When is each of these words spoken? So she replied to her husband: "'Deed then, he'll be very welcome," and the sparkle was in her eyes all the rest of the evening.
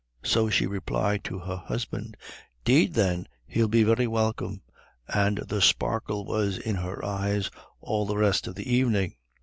So 0.23 0.49
she 0.49 0.65
replied 0.65 1.23
to 1.25 1.37
her 1.37 1.57
husband: 1.57 2.17
"'Deed 2.65 2.95
then, 2.95 3.27
he'll 3.45 3.67
be 3.67 3.83
very 3.83 4.07
welcome," 4.07 4.63
and 5.07 5.37
the 5.47 5.61
sparkle 5.61 6.25
was 6.25 6.57
in 6.57 6.77
her 6.77 7.05
eyes 7.05 7.51
all 7.81 8.07
the 8.07 8.17
rest 8.17 8.47
of 8.47 8.55
the 8.55 8.67
evening. 8.67 9.13